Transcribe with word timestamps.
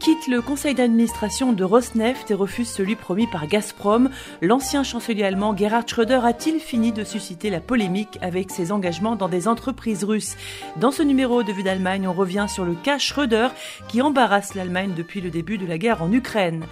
Quitte 0.00 0.28
le 0.28 0.40
conseil 0.40 0.74
d'administration 0.74 1.52
de 1.52 1.64
Rosneft 1.64 2.30
et 2.30 2.34
refuse 2.34 2.68
celui 2.68 2.94
promis 2.94 3.26
par 3.26 3.48
Gazprom. 3.48 4.10
L'ancien 4.40 4.84
chancelier 4.84 5.24
allemand 5.24 5.56
Gerhard 5.56 5.88
Schröder 5.88 6.20
a-t-il 6.24 6.60
fini 6.60 6.92
de 6.92 7.02
susciter 7.02 7.50
la 7.50 7.60
polémique 7.60 8.16
avec 8.22 8.52
ses 8.52 8.70
engagements 8.70 9.16
dans 9.16 9.28
des 9.28 9.48
entreprises 9.48 10.04
russes? 10.04 10.36
Dans 10.76 10.92
ce 10.92 11.02
numéro 11.02 11.42
de 11.42 11.52
Vue 11.52 11.64
d'Allemagne, 11.64 12.06
on 12.06 12.12
revient 12.12 12.46
sur 12.48 12.64
le 12.64 12.74
cas 12.74 12.98
Schröder 12.98 13.48
qui 13.88 14.00
embarrasse 14.00 14.54
l'Allemagne 14.54 14.92
depuis 14.96 15.20
le 15.20 15.30
début 15.30 15.58
de 15.58 15.66
la 15.66 15.78
guerre 15.78 16.00
en 16.00 16.12
Ukraine. 16.12 16.64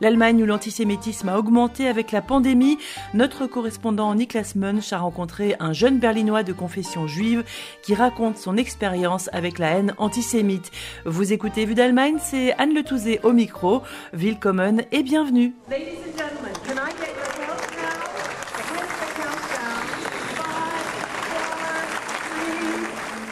L'Allemagne 0.00 0.42
où 0.42 0.46
l'antisémitisme 0.46 1.28
a 1.28 1.38
augmenté 1.38 1.86
avec 1.86 2.12
la 2.12 2.22
pandémie, 2.22 2.78
notre 3.12 3.46
correspondant 3.46 4.14
Niklas 4.14 4.54
Munch 4.56 4.94
a 4.94 4.98
rencontré 4.98 5.54
un 5.60 5.74
jeune 5.74 5.98
berlinois 5.98 6.44
de 6.44 6.54
confession 6.54 7.06
juive 7.06 7.44
qui 7.82 7.94
raconte 7.94 8.38
son 8.38 8.56
expérience 8.56 9.28
avec 9.34 9.58
la 9.58 9.72
haine 9.72 9.94
antisémite. 9.98 10.70
Vous 11.04 11.34
écoutez 11.34 11.66
Vue 11.66 11.74
d'Allemagne, 11.74 12.16
c'est 12.18 12.54
Anne 12.54 12.69
Le 12.72 12.82
Touzé 12.84 13.20
au 13.24 13.32
micro. 13.32 13.82
Willkommen 14.12 14.84
et 14.92 15.02
bienvenue. 15.02 15.54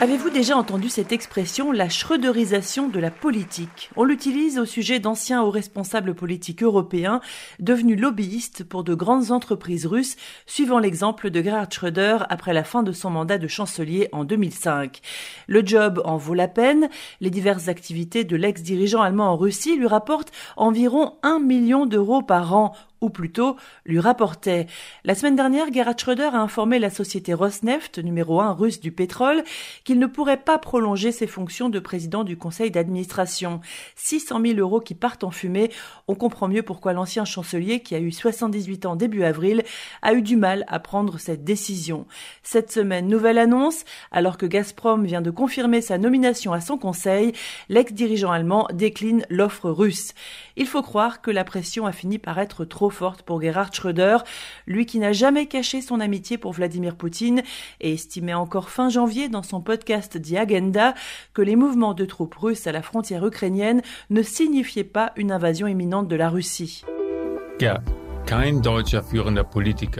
Avez-vous 0.00 0.30
déjà 0.30 0.56
entendu 0.56 0.88
cette 0.90 1.10
expression, 1.10 1.72
la 1.72 1.88
schröderisation 1.88 2.88
de 2.88 3.00
la 3.00 3.10
politique? 3.10 3.90
On 3.96 4.04
l'utilise 4.04 4.60
au 4.60 4.64
sujet 4.64 5.00
d'anciens 5.00 5.42
hauts 5.42 5.50
responsables 5.50 6.14
politiques 6.14 6.62
européens 6.62 7.20
devenus 7.58 8.00
lobbyistes 8.00 8.62
pour 8.62 8.84
de 8.84 8.94
grandes 8.94 9.32
entreprises 9.32 9.86
russes, 9.86 10.14
suivant 10.46 10.78
l'exemple 10.78 11.30
de 11.30 11.42
Gerhard 11.42 11.72
Schröder 11.72 12.18
après 12.28 12.52
la 12.52 12.62
fin 12.62 12.84
de 12.84 12.92
son 12.92 13.10
mandat 13.10 13.38
de 13.38 13.48
chancelier 13.48 14.08
en 14.12 14.22
2005. 14.22 15.00
Le 15.48 15.66
job 15.66 16.00
en 16.04 16.16
vaut 16.16 16.34
la 16.34 16.46
peine. 16.46 16.88
Les 17.20 17.30
diverses 17.30 17.66
activités 17.66 18.22
de 18.22 18.36
l'ex-dirigeant 18.36 19.02
allemand 19.02 19.32
en 19.32 19.36
Russie 19.36 19.76
lui 19.76 19.88
rapportent 19.88 20.30
environ 20.56 21.14
un 21.24 21.40
million 21.40 21.86
d'euros 21.86 22.22
par 22.22 22.54
an 22.54 22.72
ou 23.00 23.10
plutôt 23.10 23.56
lui 23.84 24.00
rapportait. 24.00 24.66
La 25.04 25.14
semaine 25.14 25.36
dernière, 25.36 25.72
Gerhard 25.72 25.98
Schröder 25.98 26.30
a 26.34 26.40
informé 26.40 26.78
la 26.78 26.90
société 26.90 27.34
Rosneft, 27.34 27.98
numéro 27.98 28.40
un 28.40 28.52
russe 28.52 28.80
du 28.80 28.92
pétrole, 28.92 29.42
qu'il 29.84 29.98
ne 29.98 30.06
pourrait 30.06 30.42
pas 30.42 30.58
prolonger 30.58 31.12
ses 31.12 31.26
fonctions 31.26 31.68
de 31.68 31.78
président 31.78 32.24
du 32.24 32.36
conseil 32.36 32.70
d'administration. 32.70 33.60
600 33.96 34.40
000 34.44 34.58
euros 34.58 34.80
qui 34.80 34.94
partent 34.94 35.24
en 35.24 35.30
fumée. 35.30 35.70
On 36.06 36.14
comprend 36.14 36.48
mieux 36.48 36.62
pourquoi 36.62 36.92
l'ancien 36.92 37.24
chancelier, 37.24 37.80
qui 37.80 37.94
a 37.94 38.00
eu 38.00 38.12
78 38.12 38.86
ans 38.86 38.96
début 38.96 39.22
avril, 39.22 39.62
a 40.02 40.14
eu 40.14 40.22
du 40.22 40.36
mal 40.36 40.64
à 40.68 40.78
prendre 40.78 41.18
cette 41.18 41.44
décision. 41.44 42.06
Cette 42.42 42.72
semaine, 42.72 43.08
nouvelle 43.08 43.38
annonce, 43.38 43.84
alors 44.10 44.38
que 44.38 44.46
Gazprom 44.46 45.04
vient 45.04 45.22
de 45.22 45.30
confirmer 45.30 45.80
sa 45.80 45.98
nomination 45.98 46.52
à 46.52 46.60
son 46.60 46.78
conseil, 46.78 47.32
l'ex-dirigeant 47.68 48.32
allemand 48.32 48.68
décline 48.72 49.24
l'offre 49.28 49.70
russe. 49.70 50.14
Il 50.56 50.66
faut 50.66 50.82
croire 50.82 51.20
que 51.20 51.30
la 51.30 51.44
pression 51.44 51.86
a 51.86 51.92
fini 51.92 52.18
par 52.18 52.38
être 52.38 52.64
trop 52.64 52.87
forte 52.90 53.22
pour 53.22 53.40
Gerhard 53.40 53.74
Schröder, 53.74 54.18
lui 54.66 54.86
qui 54.86 54.98
n'a 54.98 55.12
jamais 55.12 55.46
caché 55.46 55.80
son 55.80 56.00
amitié 56.00 56.38
pour 56.38 56.52
Vladimir 56.52 56.96
Poutine 56.96 57.42
et 57.80 57.92
estimait 57.92 58.34
encore 58.34 58.70
fin 58.70 58.88
janvier 58.88 59.28
dans 59.28 59.42
son 59.42 59.60
podcast 59.60 60.20
The 60.20 60.34
Agenda 60.34 60.94
que 61.34 61.42
les 61.42 61.56
mouvements 61.56 61.94
de 61.94 62.04
troupes 62.04 62.34
russes 62.34 62.66
à 62.66 62.72
la 62.72 62.82
frontière 62.82 63.26
ukrainienne 63.26 63.82
ne 64.10 64.22
signifiaient 64.22 64.84
pas 64.84 65.12
une 65.16 65.32
invasion 65.32 65.66
imminente 65.66 66.08
de 66.08 66.16
la 66.16 66.28
Russie. 66.28 66.84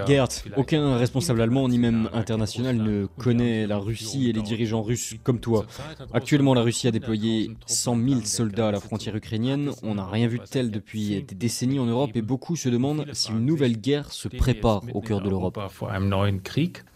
Gerd, 0.07 0.29
aucun 0.59 0.99
responsable 0.99 1.41
allemand 1.41 1.67
ni 1.67 1.79
même 1.79 2.11
international 2.13 2.77
ne 2.77 3.07
connaît 3.07 3.67
la 3.67 3.79
Russie 3.79 4.29
et 4.29 4.35
les 4.35 4.43
dirigeants 4.43 4.83
russes 4.83 5.15
comme 5.23 5.41
toi. 5.41 5.65
Actuellement, 6.13 6.53
la 6.53 6.61
Russie 6.61 6.87
a 6.89 6.91
déployé 6.91 7.51
100 7.65 7.97
000 7.97 8.21
soldats 8.25 8.69
à 8.69 8.71
la 8.73 8.81
frontière 8.81 9.17
ukrainienne. 9.17 9.71
On 9.83 9.95
n'a 9.95 10.07
rien 10.07 10.29
vu 10.29 10.41
de 10.41 10.45
tel 10.45 10.71
depuis 10.71 11.23
des 11.23 11.35
décennies 11.35 11.79
en 11.79 11.87
Europe 11.87 12.11
et 12.17 12.21
beaucoup 12.21 12.55
se 12.55 12.69
demandent 12.69 13.07
si 13.15 13.31
une 13.31 13.47
nouvelle 13.47 13.79
guerre 13.79 14.13
se 14.13 14.29
prépare 14.29 14.83
au 14.93 15.01
cœur 15.01 15.23
de 15.23 15.31
l'Europe. 15.31 15.59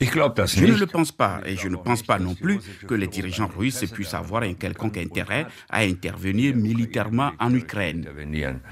Je 0.01 0.67
ne 0.67 0.77
le 0.77 0.87
pense 0.87 1.13
pas 1.13 1.41
et 1.47 1.57
je 1.57 1.69
ne 1.69 1.77
pense 1.77 2.03
pas 2.03 2.19
non 2.19 2.35
plus 2.35 2.59
que 2.87 2.95
les 2.95 3.07
dirigeants 3.07 3.49
russes 3.57 3.87
puissent 3.91 4.13
avoir 4.13 4.43
un 4.43 4.53
quelconque 4.53 4.99
intérêt 4.99 5.47
à 5.71 5.81
intervenir 5.81 6.55
militairement 6.55 7.31
en 7.41 7.55
Ukraine. 7.55 8.07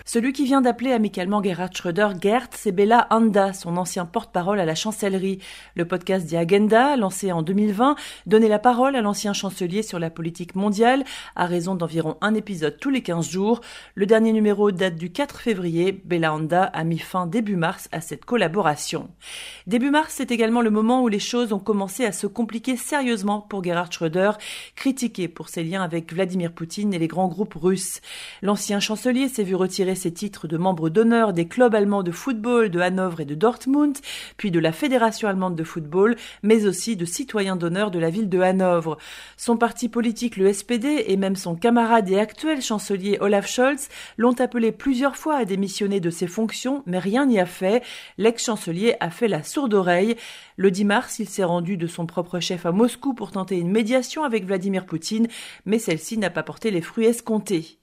Celui 0.05 0.35
qui 0.35 0.45
vient 0.45 0.61
d'appeler 0.61 0.93
amicalement 0.93 1.43
Gerhard 1.43 1.75
Schröder 1.75 2.09
Gerd 2.21 2.50
c'est 2.55 2.73
Bella 2.73 3.07
Anda, 3.11 3.53
son 3.53 3.77
ancien 3.77 4.07
porte-parole 4.07 4.61
à 4.61 4.65
la 4.65 4.75
chancellerie. 4.75 5.39
Le 5.75 5.85
podcast 5.85 6.31
The 6.31 6.35
Agenda, 6.35 6.97
lancé 6.97 7.31
en 7.33 7.43
2020, 7.43 7.97
donnait 8.27 8.49
la 8.49 8.59
parole 8.59 8.97
à 8.97 9.03
l'ancien 9.03 9.33
chancelier 9.33 9.83
sur 9.83 9.99
la 9.99 10.11
politique 10.11 10.55
mondiale, 10.55 11.05
à 11.37 11.47
raison 11.47 11.75
d'environ 11.75 12.17
un 12.21 12.35
épisode 12.35 12.79
tous 12.81 12.91
les 12.91 13.03
15 13.03 13.29
jours. 13.29 13.61
Le 13.95 14.07
dernier 14.07 14.33
numéro 14.33 14.71
date 14.71 14.97
du 14.97 15.13
4 15.13 15.41
février. 15.41 15.93
Bella 15.93 16.33
Anda 16.33 16.65
a 16.65 16.85
mis 16.85 16.99
fin 16.99 17.27
début 17.27 17.57
mars 17.57 17.89
à 17.93 18.01
cette 18.01 18.25
collaboration. 18.25 19.11
Début 19.67 19.91
mars, 19.91 20.15
c'est 20.17 20.31
également 20.31 20.63
le 20.63 20.71
moment 20.71 21.03
où 21.03 21.09
les 21.09 21.19
choses 21.19 21.53
ont 21.53 21.59
commencé 21.59 22.05
à 22.05 22.13
se 22.13 22.27
compliquer 22.27 22.77
sérieusement 22.77 23.41
pour 23.41 23.63
Gerhard 23.63 23.93
Schröder, 23.93 24.33
critiqué 24.75 25.29
pour 25.29 25.49
ses 25.49 25.63
liens 25.63 25.83
avec 25.83 26.13
Vladimir 26.13 26.53
Poutine 26.53 26.95
et 26.95 26.99
les 26.99 27.09
grands 27.09 27.29
groupes 27.29 27.55
russes. 27.55 28.01
L'ancien 28.43 28.81
chancelier 28.81 29.29
s'est 29.29 29.45
vu 29.45 29.55
retirer 29.55 29.95
ses 29.95 30.13
titres 30.13 30.49
de 30.49 30.57
membre 30.57 30.89
d'honneur 30.89 31.33
des 31.33 31.47
clubs 31.47 31.75
allemands 31.75 32.03
de 32.03 32.11
football 32.11 32.30
de 32.33 32.81
Hanovre 32.81 33.21
et 33.21 33.25
de 33.25 33.35
Dortmund, 33.35 33.97
puis 34.37 34.51
de 34.51 34.59
la 34.59 34.73
Fédération 34.73 35.29
allemande 35.29 35.57
de 35.57 35.65
football, 35.65 36.17
mais 36.43 36.67
aussi 36.67 36.97
de 36.97 37.05
citoyen 37.05 37.57
d'honneur 37.57 37.91
de 37.91 37.99
la 37.99 38.11
ville 38.11 38.29
de 38.29 38.41
Hanovre. 38.41 38.99
Son 39.37 39.57
parti 39.57 39.89
politique, 39.89 40.37
le 40.37 40.53
SPD, 40.53 41.05
et 41.09 41.17
même 41.17 41.37
son 41.37 41.55
camarade 41.55 42.09
et 42.11 42.19
actuel 42.19 42.63
chancelier 42.63 43.19
Olaf 43.21 43.49
Scholz 43.49 43.89
l'ont 44.17 44.39
appelé 44.41 44.73
plusieurs 44.73 45.17
fois 45.17 45.37
à 45.37 45.45
démissionner 45.45 46.01
de 46.01 46.11
ses 46.11 46.27
fonctions, 46.27 46.83
mais 46.87 46.99
rien 46.99 47.27
n'y 47.27 47.41
a 47.41 47.47
fait. 47.47 47.83
L'ex-chancelier 48.19 48.97
a 49.01 49.11
fait 49.11 49.29
la 49.29 49.43
sourde 49.43 49.75
oreille. 49.75 50.17
Le 50.57 50.71
10 50.71 50.85
mars, 50.85 51.19
il 51.19 51.29
s'est 51.29 51.45
rendu 51.45 51.77
de 51.77 51.87
son 51.87 52.07
propre 52.07 52.41
chef 52.41 52.67
à 52.67 52.73
Moscou 52.73 53.15
pour 53.15 53.31
tenter 53.31 53.57
une 53.57 53.71
médiation 53.71 54.25
avec 54.25 54.45
Vladimir 54.45 54.87
Poutine, 54.87 55.29
mais 55.65 55.79
celle-ci 55.79 56.19
n'a 56.19 56.31
pas 56.31 56.43
porté 56.43 56.71
les 56.71 56.83
fruits 56.83 57.07
escomptés. 57.07 57.79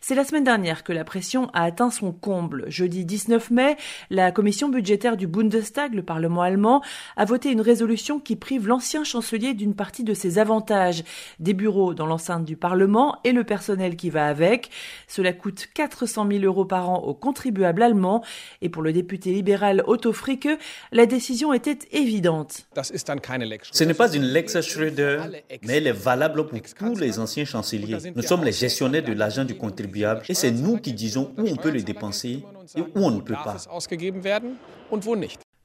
C'est 0.00 0.14
la 0.14 0.24
semaine 0.24 0.44
dernière 0.44 0.84
que 0.84 0.92
la 0.92 1.04
pression 1.04 1.50
a 1.52 1.64
atteint 1.64 1.90
son 1.90 2.12
comble. 2.12 2.64
Jeudi 2.68 3.04
19 3.04 3.50
mai, 3.50 3.76
la 4.10 4.32
commission 4.32 4.68
budgétaire 4.68 5.16
du 5.16 5.26
Bundestag, 5.26 5.94
le 5.94 6.02
Parlement 6.02 6.42
allemand, 6.42 6.82
a 7.16 7.24
voté 7.24 7.50
une 7.50 7.60
résolution 7.60 8.20
qui 8.20 8.36
prive 8.36 8.68
l'ancien 8.68 9.04
chancelier 9.04 9.54
d'une 9.54 9.74
partie 9.74 10.04
de 10.04 10.14
ses 10.14 10.38
avantages, 10.38 11.04
des 11.38 11.54
bureaux 11.54 11.94
dans 11.94 12.06
l'enceinte 12.06 12.44
du 12.44 12.56
Parlement 12.56 13.18
et 13.24 13.32
le 13.32 13.44
personnel 13.44 13.96
qui 13.96 14.10
va 14.10 14.26
avec. 14.26 14.70
Cela 15.08 15.32
coûte 15.32 15.68
400 15.74 16.26
000 16.30 16.44
euros 16.44 16.64
par 16.64 16.90
an 16.90 16.98
aux 16.98 17.14
contribuables 17.14 17.82
allemands. 17.82 18.22
Et 18.62 18.68
pour 18.68 18.82
le 18.82 18.92
député 18.92 19.32
libéral 19.32 19.82
Otto 19.86 20.12
Fricke, 20.12 20.58
la 20.92 21.06
décision 21.06 21.52
était 21.52 21.78
évidente. 21.92 22.66
Ce 22.74 23.84
n'est 23.84 23.94
pas 23.94 24.12
une 24.12 24.24
Lex 24.24 24.60
Schröder, 24.60 25.20
mais 25.66 25.74
elle 25.74 25.86
est 25.86 25.92
valable 25.92 26.46
pour 26.46 26.58
tous 26.60 26.98
les 26.98 27.18
anciens 27.18 27.44
chanceliers. 27.44 27.98
Nous 28.14 28.22
sommes 28.22 28.44
les 28.44 28.52
gestionnaires 28.52 29.04
de 29.04 29.12
l'argent 29.12 29.44
du 29.44 29.54
contribuable 29.54 30.22
et 30.28 30.34
c'est 30.34 30.50
nous 30.50 30.78
qui 30.78 30.92
disons 30.92 31.32
où 31.38 31.46
on 31.48 31.56
peut 31.56 31.70
le 31.70 31.82
dépenser 31.82 32.44
et 32.74 32.80
où 32.80 32.86
on 32.94 33.10
ne 33.10 33.20
peut 33.20 33.34
pas. 33.34 33.56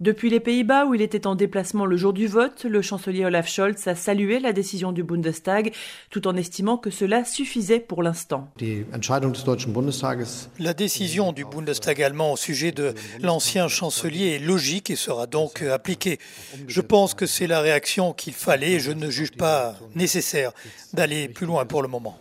Depuis 0.02 0.32
les 0.32 0.40
Pays-Bas, 0.40 0.88
où 0.88 0.96
il 0.96 1.02
était 1.04 1.28
en 1.28 1.36
déplacement 1.36 1.86
le 1.86 1.96
jour 1.96 2.12
du 2.12 2.26
vote, 2.26 2.64
le 2.64 2.82
chancelier 2.82 3.24
Olaf 3.24 3.48
Scholz 3.48 3.88
a 3.88 3.94
salué 3.94 4.40
la 4.40 4.52
décision 4.52 4.92
du 4.92 5.04
Bundestag, 5.04 5.76
tout 6.10 6.28
en 6.28 6.36
estimant 6.36 6.80
que 6.80 6.90
cela 6.90 7.24
suffisait 7.24 7.80
pour 7.80 8.02
l'instant. 8.02 8.48
La 10.58 10.74
décision 10.74 11.34
du 11.34 11.46
Bundestag 11.46 12.02
allemand 12.02 12.34
au 12.34 12.38
sujet 12.38 12.72
de 12.72 12.96
l'ancien 13.22 13.68
chancelier 13.68 14.38
est 14.38 14.40
logique 14.40 14.90
et 14.90 14.96
sera 14.96 15.28
donc 15.28 15.62
appliquée. 15.62 16.18
Je 16.68 16.82
pense 16.82 17.14
que 17.14 17.28
c'est 17.28 17.46
la 17.46 17.62
réaction 17.62 18.12
qu'il 18.14 18.34
fallait 18.34 18.72
et 18.72 18.80
je 18.80 18.92
ne 18.92 19.12
juge 19.12 19.34
pas 19.34 19.76
nécessaire 19.94 20.52
d'aller 20.94 21.30
plus 21.30 21.46
loin 21.46 21.68
pour 21.68 21.84
le 21.84 21.88
moment. 21.88 22.18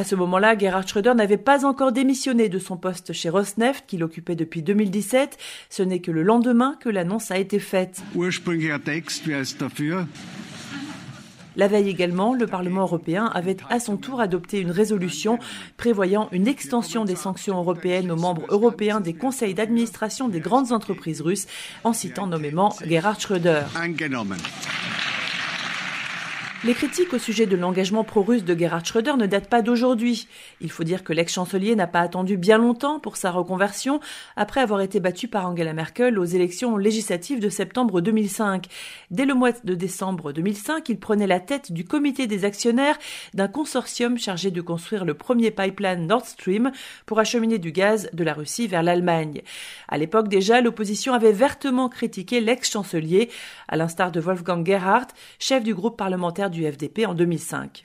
À 0.00 0.04
ce 0.04 0.14
moment-là, 0.14 0.56
Gerhard 0.56 0.88
Schröder 0.88 1.12
n'avait 1.14 1.36
pas 1.36 1.66
encore 1.66 1.92
démissionné 1.92 2.48
de 2.48 2.58
son 2.58 2.78
poste 2.78 3.12
chez 3.12 3.28
Rosneft, 3.28 3.84
qu'il 3.86 4.02
occupait 4.02 4.34
depuis 4.34 4.62
2017. 4.62 5.36
Ce 5.68 5.82
n'est 5.82 5.98
que 5.98 6.10
le 6.10 6.22
lendemain 6.22 6.74
que 6.80 6.88
l'annonce 6.88 7.30
a 7.30 7.36
été 7.36 7.58
faite. 7.58 8.02
La 11.54 11.68
veille 11.68 11.90
également, 11.90 12.32
le 12.32 12.46
Parlement 12.46 12.80
européen 12.80 13.26
avait 13.34 13.58
à 13.68 13.78
son 13.78 13.98
tour 13.98 14.22
adopté 14.22 14.58
une 14.60 14.70
résolution 14.70 15.38
prévoyant 15.76 16.30
une 16.32 16.48
extension 16.48 17.04
des 17.04 17.14
sanctions 17.14 17.58
européennes 17.58 18.10
aux 18.10 18.16
membres 18.16 18.46
européens 18.48 19.00
des 19.00 19.12
conseils 19.12 19.52
d'administration 19.52 20.30
des 20.30 20.40
grandes 20.40 20.72
entreprises 20.72 21.20
russes, 21.20 21.46
en 21.84 21.92
citant 21.92 22.26
nommément 22.26 22.74
Gerhard 22.86 23.20
Schröder. 23.20 23.64
Les 26.62 26.74
critiques 26.74 27.14
au 27.14 27.18
sujet 27.18 27.46
de 27.46 27.56
l'engagement 27.56 28.04
pro-russe 28.04 28.44
de 28.44 28.54
Gerhard 28.54 28.84
Schröder 28.84 29.16
ne 29.16 29.24
datent 29.24 29.48
pas 29.48 29.62
d'aujourd'hui. 29.62 30.28
Il 30.60 30.70
faut 30.70 30.84
dire 30.84 31.04
que 31.04 31.14
l'ex-chancelier 31.14 31.74
n'a 31.74 31.86
pas 31.86 32.00
attendu 32.00 32.36
bien 32.36 32.58
longtemps 32.58 33.00
pour 33.00 33.16
sa 33.16 33.30
reconversion 33.30 33.98
après 34.36 34.60
avoir 34.60 34.82
été 34.82 35.00
battu 35.00 35.26
par 35.26 35.48
Angela 35.48 35.72
Merkel 35.72 36.18
aux 36.18 36.24
élections 36.26 36.76
législatives 36.76 37.40
de 37.40 37.48
septembre 37.48 38.02
2005. 38.02 38.66
Dès 39.10 39.24
le 39.24 39.32
mois 39.32 39.52
de 39.64 39.74
décembre 39.74 40.32
2005, 40.32 40.86
il 40.90 41.00
prenait 41.00 41.26
la 41.26 41.40
tête 41.40 41.72
du 41.72 41.86
comité 41.86 42.26
des 42.26 42.44
actionnaires 42.44 42.98
d'un 43.32 43.48
consortium 43.48 44.18
chargé 44.18 44.50
de 44.50 44.60
construire 44.60 45.06
le 45.06 45.14
premier 45.14 45.50
pipeline 45.50 46.06
Nord 46.06 46.26
Stream 46.26 46.72
pour 47.06 47.20
acheminer 47.20 47.56
du 47.56 47.72
gaz 47.72 48.10
de 48.12 48.22
la 48.22 48.34
Russie 48.34 48.68
vers 48.68 48.82
l'Allemagne. 48.82 49.40
À 49.88 49.96
l'époque 49.96 50.28
déjà, 50.28 50.60
l'opposition 50.60 51.14
avait 51.14 51.32
vertement 51.32 51.88
critiqué 51.88 52.38
l'ex-chancelier, 52.42 53.30
à 53.66 53.78
l'instar 53.78 54.12
de 54.12 54.20
Wolfgang 54.20 54.66
Gerhardt, 54.66 55.14
chef 55.38 55.62
du 55.62 55.74
groupe 55.74 55.96
parlementaire 55.96 56.49
du 56.50 56.70
FDP 56.70 57.06
en 57.06 57.14
2005. 57.14 57.82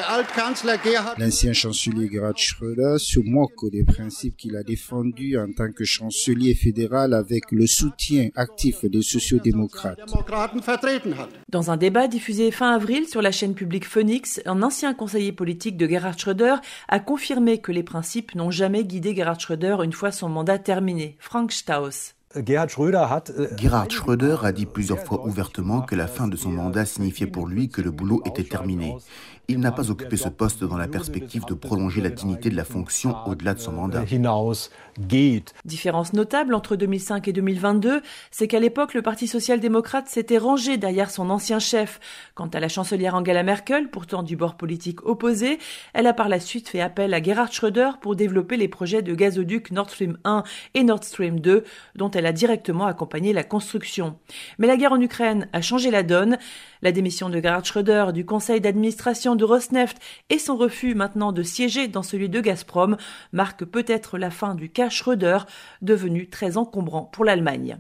L'ancien 1.18 1.54
chancelier 1.54 2.10
Gerhard 2.12 2.38
Schröder 2.38 2.96
se 2.98 3.20
moque 3.20 3.72
des 3.72 3.84
principes 3.84 4.36
qu'il 4.38 4.56
a 4.56 4.64
défendus 4.64 5.38
en 5.38 5.48
tant 5.56 5.72
que 5.72 5.86
chancelier 5.86 6.56
fédéral 6.56 7.14
avec 7.14 7.52
le 7.52 7.68
soutien 7.68 8.30
actif 8.36 8.86
des 8.86 9.02
sociodémocrates. 9.02 10.00
Dans 11.50 11.72
un 11.72 11.78
débat 11.78 12.08
diffusé 12.08 12.52
fin 12.52 12.74
avril 12.74 13.08
sur 13.08 13.22
la 13.22 13.32
chaîne 13.32 13.56
publique 13.56 13.86
Phoenix, 13.86 14.42
un 14.46 14.62
ancien 14.62 14.94
conseiller 14.94 15.32
politique 15.32 15.78
de 15.78 15.88
Gerhard 15.88 16.18
Schröder 16.18 16.56
a 16.88 17.00
confirmé 17.00 17.60
que 17.60 17.72
les 17.72 17.84
principes 17.84 18.36
n'ont 18.36 18.52
jamais 18.52 18.84
guidé 18.84 19.16
Gerhard 19.16 19.40
Schröder 19.40 19.78
une 19.84 19.94
fois 19.94 20.12
son 20.12 20.30
mandat 20.30 20.60
terminé. 20.60 21.16
Frank 21.20 21.52
Staus. 21.52 22.16
Gerhard 22.36 22.70
Schröder 23.92 24.38
a 24.44 24.52
dit 24.52 24.66
plusieurs 24.66 25.00
fois 25.00 25.26
ouvertement 25.26 25.82
que 25.82 25.96
la 25.96 26.08
fin 26.08 26.28
de 26.28 26.36
son 26.36 26.50
mandat 26.50 26.86
signifiait 26.86 27.28
pour 27.28 27.48
lui 27.48 27.70
que 27.70 27.82
le 27.82 27.92
boulot 27.92 28.22
était 28.26 28.44
terminé. 28.44 28.96
Il 29.48 29.60
n'a 29.60 29.72
pas 29.72 29.92
occupé 29.92 30.18
ce 30.18 30.30
poste 30.30 30.64
dans 30.64 30.78
la 30.78 30.88
perspective 30.88 31.46
de 31.46 31.54
prolonger 31.54 32.02
la 32.02 32.10
dignité 32.10 32.50
de 32.50 32.56
la 32.56 32.64
fonction 32.64 33.16
au-delà 33.28 33.54
de 33.54 33.60
son 33.60 33.74
mandat. 33.74 34.04
Différence 35.66 36.14
notable 36.14 36.56
entre 36.56 36.76
2005 36.76 37.28
et 37.28 37.34
2022, 37.34 38.02
c'est 38.32 38.48
qu'à 38.48 38.60
l'époque, 38.60 38.96
le 38.96 39.04
Parti 39.04 39.28
social-démocrate 39.28 40.08
s'était 40.08 40.40
rangé 40.40 40.78
derrière 40.78 41.12
son 41.12 41.30
ancien 41.30 41.60
chef. 41.60 42.00
Quant 42.34 42.48
à 42.48 42.60
la 42.60 42.70
chancelière 42.70 43.14
Angela 43.14 43.44
Merkel, 43.44 43.90
pourtant 43.90 44.24
du 44.24 44.36
bord 44.36 44.56
politique 44.56 45.06
opposé, 45.06 45.60
elle 45.94 46.08
a 46.08 46.14
par 46.14 46.28
la 46.28 46.40
suite 46.40 46.70
fait 46.70 46.82
appel 46.82 47.14
à 47.14 47.22
Gerhard 47.22 47.52
Schröder 47.52 47.92
pour 48.02 48.16
développer 48.16 48.58
les 48.58 48.68
projets 48.68 49.04
de 49.04 49.14
gazoduc 49.14 49.70
Nord 49.72 49.92
Stream 49.92 50.18
1 50.24 50.44
et 50.74 50.84
Nord 50.84 51.04
Stream 51.04 51.40
2, 51.40 51.64
dont 51.96 52.10
elle 52.12 52.25
a 52.26 52.32
directement 52.32 52.86
accompagné 52.86 53.34
la 53.34 53.44
construction. 53.44 54.18
Mais 54.58 54.68
la 54.68 54.78
guerre 54.78 54.94
en 54.94 55.02
Ukraine 55.02 55.48
a 55.54 55.62
changé 55.62 55.92
la 55.92 56.04
donne. 56.04 56.38
La 56.82 56.92
démission 56.92 57.30
de 57.30 57.40
Gerhard 57.42 57.66
Schröder 57.66 58.08
du 58.14 58.26
conseil 58.26 58.62
d'administration 58.62 59.36
de 59.36 59.44
Rosneft 59.44 59.98
et 60.30 60.40
son 60.40 60.56
refus 60.56 60.96
maintenant 60.96 61.32
de 61.32 61.44
siéger 61.44 61.88
dans 61.88 62.04
celui 62.04 62.30
de 62.30 62.42
Gazprom 62.42 62.98
marquent 63.32 63.66
peut-être 63.66 64.18
la 64.18 64.30
fin 64.30 64.56
du 64.56 64.70
cas 64.70 64.90
Schröder, 64.90 65.40
devenu 65.82 66.30
très 66.30 66.58
encombrant 66.58 67.06
pour 67.06 67.26
l'Allemagne. 67.26 67.78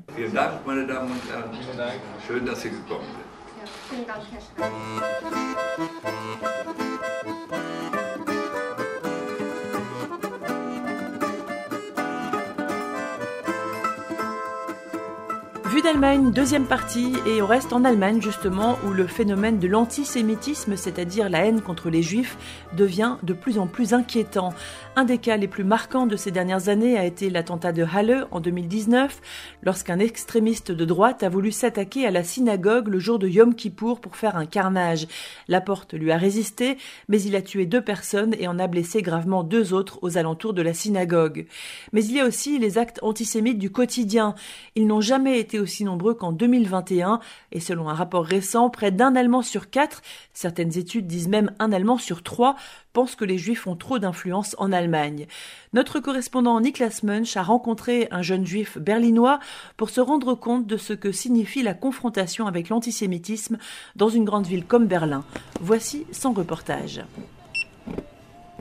Vue 15.67 15.81
d'Allemagne, 15.81 16.31
deuxième 16.31 16.67
partie, 16.67 17.13
et 17.25 17.41
on 17.41 17.47
reste 17.47 17.73
en 17.73 17.83
Allemagne 17.83 18.21
justement, 18.21 18.77
où 18.85 18.91
le 18.91 19.07
phénomène 19.07 19.57
de 19.57 19.67
l'antisémitisme, 19.67 20.77
c'est-à-dire 20.77 21.27
la 21.27 21.43
haine 21.43 21.59
contre 21.59 21.89
les 21.89 22.03
juifs, 22.03 22.37
devient 22.77 23.15
de 23.23 23.33
plus 23.33 23.57
en 23.57 23.65
plus 23.65 23.95
inquiétant. 23.95 24.53
Un 24.95 25.05
des 25.05 25.17
cas 25.17 25.37
les 25.37 25.47
plus 25.47 25.63
marquants 25.63 26.05
de 26.05 26.15
ces 26.15 26.29
dernières 26.29 26.69
années 26.69 26.99
a 26.99 27.03
été 27.03 27.31
l'attentat 27.31 27.71
de 27.71 27.83
Halle 27.83 28.27
en 28.29 28.41
2019, 28.41 29.19
lorsqu'un 29.63 29.97
extrémiste 29.97 30.71
de 30.71 30.85
droite 30.85 31.23
a 31.23 31.29
voulu 31.29 31.51
s'attaquer 31.51 32.05
à 32.05 32.11
la 32.11 32.23
synagogue 32.23 32.87
le 32.87 32.99
jour 32.99 33.17
de 33.17 33.27
Yom 33.27 33.55
Kippour 33.55 33.99
pour 33.99 34.17
faire 34.17 34.37
un 34.37 34.45
carnage. 34.45 35.07
La 35.47 35.61
porte 35.61 35.95
lui 35.95 36.11
a 36.11 36.17
résisté, 36.17 36.77
mais 37.09 37.19
il 37.23 37.35
a 37.35 37.41
tué 37.41 37.65
deux 37.65 37.81
personnes 37.81 38.35
et 38.37 38.47
en 38.47 38.59
a 38.59 38.67
blessé 38.67 39.01
gravement 39.01 39.43
deux 39.43 39.73
autres 39.73 39.97
aux 40.03 40.19
alentours 40.19 40.53
de 40.53 40.61
la 40.61 40.75
synagogue. 40.75 41.47
Mais 41.91 42.05
il 42.05 42.15
y 42.15 42.19
a 42.21 42.25
aussi 42.27 42.59
les 42.59 42.77
actes 42.77 42.99
antisémites 43.01 43.57
du 43.57 43.71
quotidien. 43.71 44.35
Ils 44.75 44.85
n'ont 44.85 45.01
jamais 45.01 45.39
été 45.39 45.54
aussi 45.59 45.83
nombreux 45.83 46.13
qu'en 46.13 46.31
2021 46.31 47.19
et 47.51 47.59
selon 47.59 47.89
un 47.89 47.93
rapport 47.93 48.25
récent, 48.25 48.69
près 48.69 48.91
d'un 48.91 49.15
Allemand 49.15 49.41
sur 49.41 49.69
quatre, 49.69 50.01
certaines 50.33 50.77
études 50.77 51.07
disent 51.07 51.27
même 51.27 51.51
un 51.59 51.71
Allemand 51.71 51.97
sur 51.97 52.23
trois, 52.23 52.55
pensent 52.93 53.15
que 53.15 53.25
les 53.25 53.37
Juifs 53.37 53.67
ont 53.67 53.75
trop 53.75 53.99
d'influence 53.99 54.55
en 54.57 54.71
Allemagne. 54.71 55.27
Notre 55.73 55.99
correspondant 55.99 56.59
Niklas 56.59 57.01
Munch 57.03 57.35
a 57.37 57.43
rencontré 57.43 58.07
un 58.11 58.21
jeune 58.21 58.45
Juif 58.45 58.77
berlinois 58.77 59.39
pour 59.77 59.89
se 59.89 60.01
rendre 60.01 60.33
compte 60.33 60.65
de 60.65 60.77
ce 60.77 60.93
que 60.93 61.11
signifie 61.11 61.63
la 61.63 61.73
confrontation 61.73 62.47
avec 62.47 62.69
l'antisémitisme 62.69 63.57
dans 63.95 64.09
une 64.09 64.25
grande 64.25 64.47
ville 64.47 64.65
comme 64.65 64.87
Berlin. 64.87 65.23
Voici 65.59 66.05
son 66.11 66.31
reportage. 66.31 67.01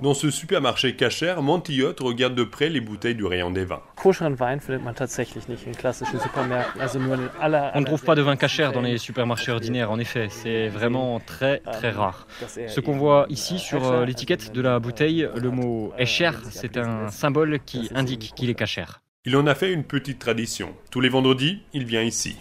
Dans 0.02 0.12
ce 0.12 0.31
supermarché 0.31 0.96
cachère, 0.96 1.41
Montillot 1.41 1.94
regarde 2.00 2.35
de 2.35 2.43
près 2.44 2.69
les 2.69 2.81
bouteilles 2.81 3.14
du 3.14 3.25
rayon 3.25 3.50
des 3.50 3.64
vins. 3.64 3.81
On 4.05 4.08
ne 7.81 7.85
trouve 7.85 8.02
pas 8.02 8.14
de 8.14 8.23
vin 8.23 8.37
cachère 8.37 8.73
dans 8.73 8.81
les 8.81 8.99
supermarchés 8.99 9.52
ordinaires, 9.52 9.91
en 9.91 9.99
effet. 9.99 10.26
C'est 10.31 10.69
vraiment 10.69 11.20
très 11.20 11.58
très 11.58 11.91
rare. 11.91 12.26
Ce 12.67 12.81
qu'on 12.81 12.96
voit 12.96 13.26
ici 13.29 13.58
sur 13.58 13.87
euh, 13.87 14.05
l'étiquette 14.05 14.52
de 14.52 14.61
la 14.61 14.79
bouteille, 14.81 15.29
le 15.37 15.50
mot 15.50 15.93
Escher, 15.97 16.32
c'est 16.50 16.76
un 16.76 17.08
symbole 17.08 17.61
qui 17.64 17.88
indique 17.94 18.32
qu'il 18.35 18.50
est 18.50 18.55
cachère. 18.55 19.00
Il 19.25 19.37
en 19.37 19.47
a 19.47 19.55
fait 19.55 19.73
une 19.73 19.85
petite 19.85 20.19
tradition. 20.19 20.75
Tous 20.90 21.00
les 21.00 21.08
vendredis, 21.08 21.62
il 21.73 21.87
vient 21.87 22.02
ici. 22.02 22.37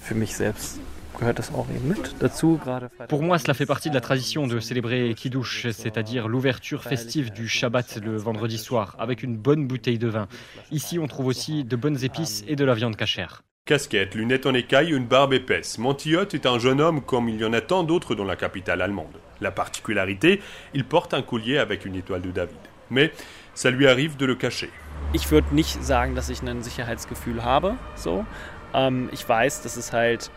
Pour 3.08 3.24
moi, 3.24 3.38
cela 3.38 3.54
fait 3.54 3.66
partie 3.66 3.90
de 3.90 3.96
la 3.96 4.02
tradition 4.02 4.48
de 4.48 4.60
célébrer 4.60 5.14
Kiddush, 5.16 5.68
c'est-à-dire 5.72 6.28
l'ouverture 6.28 6.84
festive 6.84 7.32
du 7.32 7.48
Shabbat 7.48 8.00
le 8.04 8.18
vendredi 8.18 8.58
soir, 8.58 8.96
avec 9.00 9.24
une 9.24 9.38
bonne 9.38 9.68
bouteille 9.68 10.00
de 10.00 10.08
vin. 10.08 10.28
Ici, 10.72 11.00
on 11.00 11.08
trouve 11.08 11.28
aussi 11.28 11.64
de 11.64 11.76
bonnes 11.76 12.04
épices 12.04 12.44
et 12.48 12.56
de 12.56 12.66
la 12.66 12.74
viande 12.74 12.96
cachère. 12.96 13.44
Casquette, 13.66 14.16
lunettes 14.16 14.46
en 14.46 14.54
écaille, 14.54 14.92
une 14.92 15.06
barbe 15.06 15.34
épaisse. 15.34 15.78
Montillot 15.78 16.28
est 16.34 16.46
un 16.46 16.60
jeune 16.60 16.82
homme 16.82 17.02
comme 17.02 17.30
il 17.30 17.38
y 17.38 17.46
en 17.46 17.54
a 17.54 17.62
tant 17.62 17.84
d'autres 17.84 18.14
dans 18.14 18.26
la 18.26 18.36
capitale 18.36 18.82
allemande. 18.82 19.22
La 19.40 19.52
particularité, 19.52 20.42
il 20.74 20.84
porte 20.84 21.14
un 21.14 21.22
collier 21.22 21.60
avec 21.60 21.86
une 21.86 21.96
étoile 21.96 22.22
de 22.22 22.32
David. 22.32 22.58
Mais 22.90 23.14
ça 23.54 23.72
lui 23.72 23.88
arrive 23.88 24.18
de 24.18 24.26
le 24.26 24.36
cacher. 24.36 24.70
Ich 25.14 25.32
würde 25.32 25.48
nicht 25.56 25.82
sagen, 25.82 26.14
dass 26.14 26.30
ich 26.30 26.42
ein 26.42 26.62
Sicherheitsgefühl 26.62 27.44
habe, 27.44 27.76
so. 27.96 28.26
Ähm, 28.74 29.10
ich 29.14 29.28
weiß, 29.28 29.62
dass 29.62 29.78
es 29.78 29.94
halt 29.94 30.30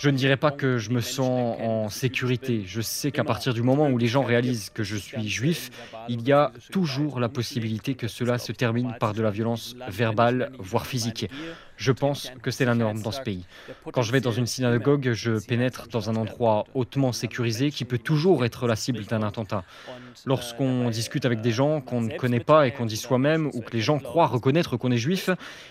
je 0.00 0.08
ne 0.08 0.16
dirais 0.16 0.38
pas 0.38 0.50
que 0.50 0.78
je 0.78 0.90
me 0.90 1.02
sens 1.02 1.58
en 1.60 1.90
sécurité. 1.90 2.62
Je 2.66 2.80
sais 2.80 3.12
qu'à 3.12 3.22
partir 3.22 3.52
du 3.52 3.62
moment 3.62 3.88
où 3.88 3.98
les 3.98 4.06
gens 4.06 4.22
réalisent 4.22 4.70
que 4.70 4.82
je 4.82 4.96
suis 4.96 5.28
juif, 5.28 5.70
il 6.08 6.26
y 6.26 6.32
a 6.32 6.52
toujours 6.72 7.20
la 7.20 7.28
possibilité 7.28 7.94
que 7.94 8.08
cela 8.08 8.38
se 8.38 8.52
termine 8.52 8.94
par 8.98 9.12
de 9.12 9.20
la 9.20 9.30
violence 9.30 9.76
verbale, 9.88 10.52
voire 10.58 10.86
physique. 10.86 11.28
Je 11.80 11.92
pense 11.92 12.30
que 12.42 12.50
c'est 12.50 12.66
la 12.66 12.74
norme 12.74 13.00
dans 13.00 13.10
ce 13.10 13.22
pays. 13.22 13.46
Quand 13.90 14.02
je 14.02 14.12
vais 14.12 14.20
dans 14.20 14.32
une 14.32 14.44
synagogue, 14.44 15.12
je 15.14 15.42
pénètre 15.42 15.88
dans 15.88 16.10
un 16.10 16.16
endroit 16.16 16.66
hautement 16.74 17.10
sécurisé 17.12 17.70
qui 17.70 17.86
peut 17.86 17.96
toujours 17.96 18.44
être 18.44 18.66
la 18.66 18.76
cible 18.76 19.02
d'un 19.06 19.22
attentat. 19.22 19.64
Lorsqu'on 20.26 20.90
discute 20.90 21.24
avec 21.24 21.40
des 21.40 21.52
gens 21.52 21.80
qu'on 21.80 22.02
ne 22.02 22.14
connaît 22.14 22.44
pas 22.44 22.66
et 22.66 22.72
qu'on 22.72 22.84
dit 22.84 22.98
soi-même 22.98 23.46
ou 23.54 23.62
que 23.62 23.72
les 23.72 23.80
gens 23.80 23.98
croient 23.98 24.26
reconnaître 24.26 24.76
qu'on 24.76 24.90
est 24.90 24.98
juif, 24.98 25.30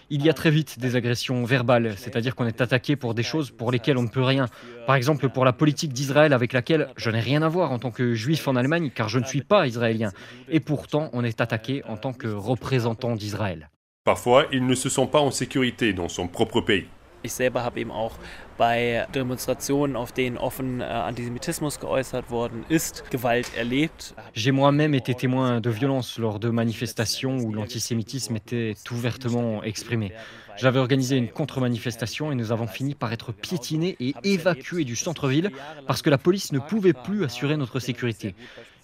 il 0.10 0.26
y 0.26 0.32
a 0.32 0.34
très 0.34 0.50
vite 0.50 0.80
des 0.80 0.96
agressions 0.96 1.44
verbales, 1.44 1.94
c'est-à-dire 1.96 2.36
qu'on 2.36 2.48
est 2.48 2.60
attaqué 2.60 2.96
pour 2.96 3.14
des 3.14 3.22
choses 3.22 3.52
pour 3.52 3.72
lesquelles 3.72 4.00
on 4.00 4.04
ne 4.04 4.08
peut 4.08 4.24
rien. 4.24 4.48
Par 4.88 4.96
exemple, 4.96 5.30
pour 5.30 5.46
la 5.46 5.54
politique 5.54 5.94
d'Israël 5.94 6.34
avec 6.34 6.54
laquelle 6.54 6.90
je 6.98 7.12
n'ai 7.12 7.20
rien 7.20 7.44
à 7.44 7.50
voir 7.50 7.72
en 7.72 7.78
tant 7.78 7.92
que 7.92 8.16
juif 8.16 8.48
en 8.48 8.56
Allemagne 8.56 8.90
car 8.90 9.10
je 9.10 9.20
ne 9.20 9.26
suis 9.26 9.44
pas 9.44 9.68
israélien. 9.68 10.12
Et 10.50 10.60
pourtant, 10.60 11.12
on 11.14 11.24
est 11.24 11.40
attaqué 11.40 11.84
en 11.88 11.98
tant 11.98 12.14
que 12.14 12.28
représentant 12.28 13.16
d'Israël. 13.16 13.70
Parfois, 14.10 14.48
ils 14.52 14.66
ne 14.66 14.74
se 14.74 14.90
sentent 14.90 15.12
pas 15.12 15.20
en 15.20 15.30
sécurité 15.30 15.94
dans 15.94 16.10
son 16.10 16.28
propre 16.28 16.62
pays. 16.62 16.88
Ich 17.22 17.32
selber 17.32 17.64
habe 17.64 17.80
eben 17.80 17.92
auch 17.92 18.14
bei 18.58 19.06
Demonstrationen, 19.14 19.96
auf 19.96 20.12
denen 20.12 20.36
offen 20.36 20.82
Antisemitismus 20.82 21.80
geäußert 21.80 22.32
worden 22.32 22.66
ist, 22.70 23.04
Gewalt 23.12 23.56
erlebt. 23.56 24.16
J'ai 24.34 24.52
moi-même 24.52 24.96
été 24.96 25.14
témoin 25.14 25.62
de 25.62 25.70
violences 25.70 26.18
lors 26.18 26.40
de 26.40 26.50
manifestations 26.50 27.38
où 27.38 27.54
l'antisémitisme 27.54 28.36
était 28.36 28.74
ouvertement 28.90 29.62
exprimé. 29.62 30.12
J'avais 30.58 30.80
organisé 30.80 31.16
une 31.16 31.30
contre-manifestation 31.30 32.32
et 32.32 32.36
nous 32.36 32.52
avons 32.52 32.66
fini 32.66 32.96
par 32.96 33.14
être 33.14 33.32
piétinés 33.32 33.96
et 34.00 34.16
évacués 34.24 34.86
du 34.86 34.96
centre-ville 34.96 35.52
parce 35.86 36.02
que 36.02 36.10
la 36.10 36.18
police 36.18 36.52
ne 36.52 36.58
pouvait 36.58 36.94
plus 36.94 37.24
assurer 37.24 37.58
notre 37.58 37.80
sécurité. 37.80 38.34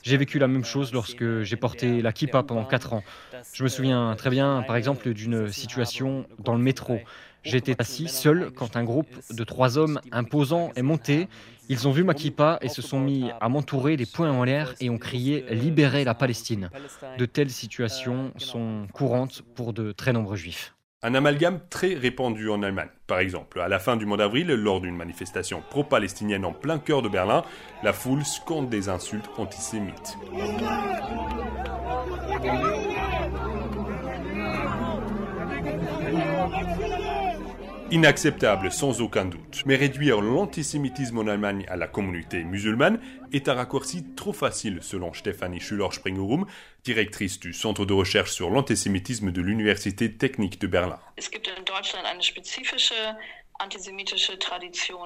J'ai 0.06 0.18
vécu 0.18 0.38
la 0.38 0.48
même 0.48 0.64
chose 0.64 0.94
lorsque 0.94 1.42
j'ai 1.42 1.56
porté 1.56 2.04
la 2.04 2.14
kippa 2.14 2.44
pendant 2.44 2.64
4 2.64 2.94
ans. 2.94 3.04
Je 3.54 3.64
me 3.64 3.68
souviens 3.68 4.14
très 4.16 4.30
bien, 4.30 4.64
par 4.68 4.76
exemple, 4.76 5.12
d'une 5.14 5.52
situation 5.52 6.28
dans 6.38 6.54
le 6.54 6.62
métro. 6.62 7.00
J'étais 7.44 7.76
assis 7.80 8.08
seul 8.08 8.52
quand 8.56 8.76
un 8.76 8.84
groupe 8.84 9.10
de 9.32 9.44
trois 9.44 9.80
hommes 9.80 10.00
imposants 10.12 10.70
est 10.76 10.84
monté. 10.84 11.28
Ils 11.70 11.88
ont 11.88 11.92
vu 11.92 12.04
ma 12.04 12.14
kippa 12.14 12.60
et 12.62 12.70
se 12.70 12.84
sont 12.84 13.00
mis 13.00 13.32
à 13.42 13.50
m'entourer 13.50 13.98
les 13.98 14.06
poings 14.06 14.32
en 14.32 14.44
l'air 14.44 14.76
et 14.80 14.92
ont 14.92 15.00
crié 15.00 15.44
Libérez 15.50 16.04
la 16.04 16.14
Palestine. 16.14 16.70
De 17.18 17.26
telles 17.26 17.50
situations 17.50 18.32
sont 18.38 18.86
courantes 18.94 19.42
pour 19.56 19.74
de 19.74 19.92
très 19.92 20.14
nombreux 20.14 20.36
juifs. 20.36 20.75
Un 21.08 21.14
amalgame 21.14 21.60
très 21.70 21.94
répandu 21.94 22.50
en 22.50 22.64
Allemagne. 22.64 22.90
Par 23.06 23.20
exemple, 23.20 23.60
à 23.60 23.68
la 23.68 23.78
fin 23.78 23.96
du 23.96 24.08
mois 24.08 24.18
d'avril, 24.18 24.48
lors 24.48 24.82
d'une 24.82 24.96
manifestation 24.96 25.62
pro-palestinienne 25.70 26.44
en 26.46 26.52
plein 26.52 26.80
cœur 26.80 27.04
de 27.04 27.10
Berlin, 27.10 27.44
la 27.84 27.94
foule 27.94 28.26
scande 28.26 28.70
des 28.70 28.90
insultes 28.90 29.30
antisémites. 29.38 30.18
Inacceptable 37.96 38.74
sans 38.74 39.00
aucun 39.00 39.24
doute, 39.24 39.64
mais 39.66 39.78
réduire 39.78 40.20
l'antisémitisme 40.20 41.20
en 41.20 41.28
Allemagne 41.28 41.66
à 41.70 41.78
la 41.78 41.88
communauté 41.88 42.44
musulmane 42.44 43.00
est 43.32 43.48
un 43.48 43.54
raccourci 43.54 44.04
trop 44.18 44.34
facile 44.34 44.80
selon 44.82 45.14
Stefanie 45.14 45.62
Schüller-Springerum, 45.62 46.46
directrice 46.84 47.40
du 47.40 47.54
Centre 47.54 47.86
de 47.86 47.94
recherche 47.94 48.32
sur 48.32 48.50
l'antisémitisme 48.50 49.32
de 49.32 49.42
l'Université 49.42 50.12
technique 50.12 50.60
de 50.60 50.68
Berlin. 50.68 51.00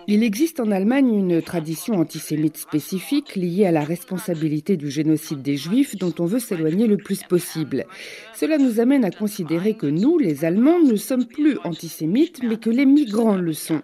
Il 0.08 0.24
existe 0.24 0.60
en 0.60 0.72
Allemagne 0.72 1.14
une 1.14 1.42
tradition 1.42 1.96
antisémite 1.96 2.58
spécifique 2.58 3.36
liée 3.36 3.68
à 3.68 3.72
la 3.72 3.84
responsabilité 3.84 4.76
du 4.76 4.90
génocide 4.90 5.44
des 5.44 5.56
Juifs 5.56 5.96
dont 5.96 6.14
on 6.18 6.26
veut 6.26 6.40
s'éloigner 6.40 6.88
le 6.88 6.98
plus 6.98 7.22
possible. 7.24 7.86
Cela 8.34 8.58
nous 8.58 8.80
amène 8.80 9.06
à 9.06 9.12
considérer 9.12 9.76
que 9.76 9.86
nous, 9.86 10.18
les 10.18 10.46
Allemands, 10.46 10.80
ne 10.80 10.96
sommes 10.96 11.28
plus 11.28 11.60
antisémites, 11.64 12.42
mais 12.42 12.58
que 12.58 12.72
les 12.72 12.86
migrants 12.86 13.38
le 13.38 13.54
sont. 13.54 13.84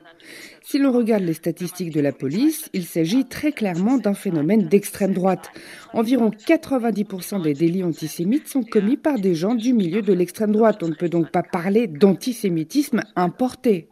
Si 0.64 0.80
l'on 0.80 0.92
regarde 0.92 1.22
les 1.22 1.34
statistiques 1.34 1.94
de 1.94 2.02
la 2.02 2.12
police, 2.12 2.72
il 2.74 2.86
s'agit 2.86 3.26
très 3.26 3.52
clairement 3.52 4.00
d'un 4.00 4.16
phénomène 4.16 4.68
d'extrême 4.68 5.14
droite. 5.14 5.52
Environ 5.94 6.32
90% 6.32 7.44
des 7.44 7.54
délits 7.54 7.84
antisémites 7.84 8.48
sont 8.48 8.64
commis 8.64 8.98
par 8.98 9.20
des 9.20 9.36
gens 9.36 9.54
du 9.54 9.74
milieu 9.74 10.02
de 10.02 10.12
l'extrême 10.12 10.52
droite. 10.52 10.82
On 10.82 10.88
ne 10.88 10.96
peut 10.96 11.08
donc 11.08 11.30
pas 11.30 11.44
parler 11.44 11.86
d'antisémitisme 11.86 13.02
importé. 13.16 13.90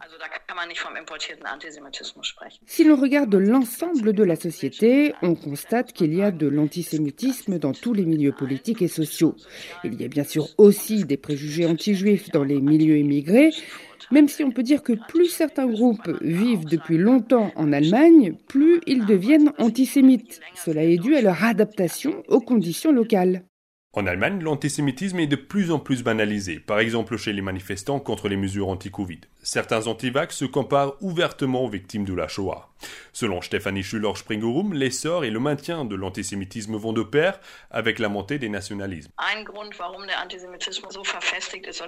Si 2.65 2.83
l'on 2.83 2.95
regarde 2.95 3.36
l'ensemble 3.36 4.13
de 4.13 4.24
la 4.24 4.36
société, 4.36 5.13
on 5.22 5.36
constate 5.36 5.93
qu'il 5.93 6.13
y 6.13 6.22
a 6.22 6.31
de 6.31 6.48
l'antisémitisme 6.48 7.60
dans 7.60 7.74
tous 7.74 7.93
les 7.93 8.05
milieux 8.05 8.33
politiques 8.33 8.81
et 8.81 8.88
sociaux. 8.88 9.36
Il 9.83 10.00
y 10.00 10.05
a 10.05 10.07
bien 10.07 10.24
sûr 10.24 10.48
aussi 10.57 11.05
des 11.05 11.17
préjugés 11.17 11.65
anti-juifs 11.65 12.29
dans 12.31 12.43
les 12.43 12.62
milieux 12.62 12.98
immigrés, 12.98 13.51
même 14.12 14.27
si 14.27 14.43
on 14.43 14.51
peut 14.51 14.63
dire 14.63 14.83
que 14.83 14.93
plus 15.07 15.27
certains 15.27 15.67
groupes 15.67 16.10
vivent 16.22 16.65
depuis 16.65 16.98
longtemps 16.98 17.51
en 17.55 17.74
Allemagne, 17.74 18.36
plus 18.48 18.81
ils 18.86 19.05
deviennent 19.05 19.53
antisémites. 19.57 20.39
Cela 20.55 20.83
est 20.83 20.98
dû 20.98 21.15
à 21.15 21.22
leur 21.22 21.43
adaptation 21.43 22.24
aux 22.27 22.41
conditions 22.41 22.91
locales. 22.91 23.43
En 23.95 24.07
Allemagne, 24.07 24.41
l'antisémitisme 24.41 25.19
est 25.19 25.27
de 25.27 25.35
plus 25.35 25.69
en 25.69 25.77
plus 25.77 26.01
banalisé, 26.01 26.59
par 26.59 26.79
exemple 26.79 27.15
chez 27.15 27.31
les 27.31 27.43
manifestants 27.43 28.00
contre 28.00 28.27
les 28.27 28.38
mesures 28.38 28.69
anti-Covid. 28.69 29.19
Certains 29.43 29.85
antivax 29.85 30.35
se 30.35 30.45
comparent 30.45 30.95
ouvertement 31.01 31.63
aux 31.63 31.69
victimes 31.69 32.03
de 32.03 32.15
la 32.15 32.27
Shoah. 32.27 32.73
Selon 33.12 33.42
Stefanie 33.42 33.84
Schüller-Springerum, 33.84 34.74
l'essor 34.74 35.25
et 35.25 35.30
le 35.30 35.40
maintien 35.40 35.86
de 35.86 35.96
l'antisémitisme 35.96 36.75
vont 36.75 36.94
de 36.94 37.04
pair 37.04 37.40
avec 37.72 38.00
la 38.00 38.10
montée 38.10 38.40
des 38.40 38.50
nationalismes. 38.50 39.12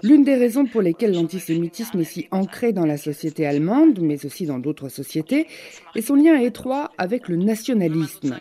L'une 0.04 0.24
des 0.24 0.36
raisons 0.36 0.66
pour 0.66 0.82
lesquelles 0.82 1.14
l'antisémitisme 1.14 2.00
est 2.00 2.04
si 2.04 2.28
ancré 2.32 2.74
dans 2.74 2.86
la 2.86 2.98
société 2.98 3.46
allemande, 3.46 4.00
mais 4.02 4.26
aussi 4.26 4.46
dans 4.46 4.60
d'autres 4.60 4.90
sociétés, 4.90 5.48
est 5.96 6.02
son 6.02 6.16
lien 6.16 6.38
étroit 6.38 6.92
avec 6.98 7.28
le 7.28 7.38
nationalisme. 7.38 8.38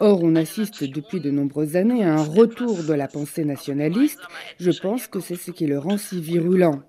Or, 0.00 0.22
on 0.22 0.36
assiste 0.36 0.84
depuis 0.84 1.20
de 1.20 1.30
nombreuses 1.30 1.74
années 1.74 2.04
à 2.04 2.14
un 2.14 2.22
retour 2.22 2.84
de 2.84 2.92
la 2.92 3.08
pensée 3.08 3.44
nationaliste. 3.44 4.20
Je 4.60 4.70
pense 4.70 5.08
que 5.08 5.18
c'est 5.18 5.34
ce 5.34 5.50
qui 5.50 5.66
le 5.66 5.78
rend 5.78 5.98
si 5.98 6.20
virulent. 6.20 6.82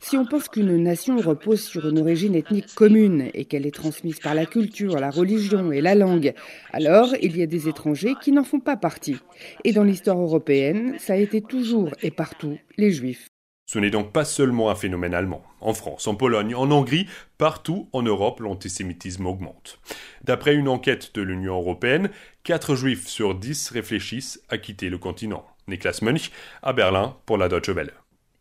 Si 0.00 0.16
on 0.16 0.26
pense 0.26 0.48
qu'une 0.48 0.76
nation 0.82 1.16
repose 1.18 1.62
sur 1.62 1.88
une 1.88 2.00
origine 2.00 2.34
ethnique 2.34 2.74
commune 2.74 3.30
et 3.34 3.44
qu'elle 3.44 3.66
est 3.66 3.74
transmise 3.74 4.18
par 4.18 4.34
la 4.34 4.46
culture, 4.46 4.65
la 4.98 5.10
religion 5.10 5.72
et 5.72 5.80
la 5.80 5.94
langue, 5.94 6.34
alors 6.72 7.14
il 7.20 7.36
y 7.36 7.42
a 7.42 7.46
des 7.46 7.68
étrangers 7.68 8.14
qui 8.22 8.32
n'en 8.32 8.44
font 8.44 8.60
pas 8.60 8.76
partie. 8.76 9.16
Et 9.64 9.72
dans 9.72 9.84
l'histoire 9.84 10.20
européenne, 10.20 10.94
ça 10.98 11.14
a 11.14 11.16
été 11.16 11.40
toujours 11.40 11.90
et 12.02 12.10
partout 12.10 12.58
les 12.76 12.92
juifs. 12.92 13.28
Ce 13.68 13.80
n'est 13.80 13.90
donc 13.90 14.12
pas 14.12 14.24
seulement 14.24 14.70
un 14.70 14.76
phénomène 14.76 15.12
allemand. 15.12 15.42
En 15.60 15.74
France, 15.74 16.06
en 16.06 16.14
Pologne, 16.14 16.54
en 16.54 16.70
Hongrie, 16.70 17.08
partout 17.36 17.88
en 17.92 18.02
Europe, 18.02 18.38
l'antisémitisme 18.38 19.26
augmente. 19.26 19.80
D'après 20.22 20.54
une 20.54 20.68
enquête 20.68 21.12
de 21.16 21.22
l'Union 21.22 21.56
européenne, 21.56 22.10
4 22.44 22.76
juifs 22.76 23.08
sur 23.08 23.34
10 23.34 23.70
réfléchissent 23.70 24.40
à 24.48 24.58
quitter 24.58 24.88
le 24.88 24.98
continent. 24.98 25.44
Niklas 25.66 25.98
Mönch, 26.02 26.30
à 26.62 26.72
Berlin, 26.72 27.16
pour 27.26 27.38
la 27.38 27.48
Deutsche 27.48 27.70
Welle. 27.70 27.92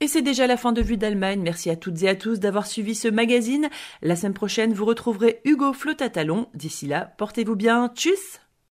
Et 0.02 0.08
c'est 0.08 0.22
déjà 0.22 0.46
la 0.46 0.58
fin 0.58 0.72
de 0.72 0.82
Vue 0.82 0.98
d'Allemagne. 0.98 1.42
Merci 1.42 1.70
à 1.70 1.76
toutes 1.76 2.04
et 2.04 2.10
à 2.10 2.16
tous 2.16 2.40
d'avoir 2.40 2.68
suivi 2.68 2.96
ce 2.96 3.08
magazine. 3.08 3.70
La 4.02 4.16
semaine 4.16 4.34
prochaine, 4.34 4.74
vous 4.74 4.86
retrouverez 4.86 5.42
Hugo 5.46 5.74
Flotatalon. 5.74 6.48
D'ici 6.54 6.86
là, 6.86 7.14
portez-vous 7.18 7.56
bien. 7.56 7.90
Tchuss 7.96 8.40